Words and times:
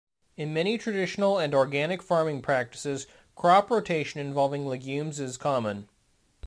In 0.35 0.51
many 0.51 0.79
traditional 0.79 1.37
and 1.37 1.53
organic 1.53 2.01
farming 2.01 2.41
practices, 2.41 3.05
crop 3.35 3.69
rotation 3.69 4.19
involving 4.19 4.65
legumes 4.65 5.19
is 5.19 5.37
common. 5.37 5.89